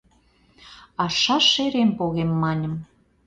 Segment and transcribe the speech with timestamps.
[1.03, 2.73] Аршаш шерем погем, маньым